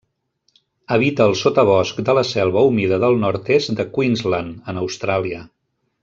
Habita 0.95 1.25
el 1.31 1.35
sotabosc 1.41 1.99
de 2.07 2.15
la 2.19 2.23
selva 2.31 2.63
humida 2.71 2.99
del 3.05 3.19
nord-est 3.27 3.73
de 3.81 3.85
Queensland, 3.99 4.65
en 4.73 4.81
Austràlia. 4.85 5.43